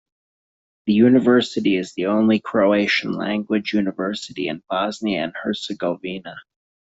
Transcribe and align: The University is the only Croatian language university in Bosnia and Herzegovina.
The 0.87 0.93
University 0.93 1.75
is 1.75 1.93
the 1.93 2.07
only 2.07 2.39
Croatian 2.39 3.13
language 3.13 3.71
university 3.73 4.47
in 4.47 4.63
Bosnia 4.67 5.25
and 5.25 5.33
Herzegovina. 5.35 6.37